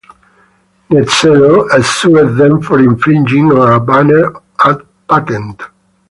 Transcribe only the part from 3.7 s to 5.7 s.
a banner ad patent.